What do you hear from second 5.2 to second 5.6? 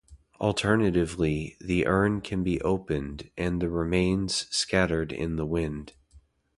the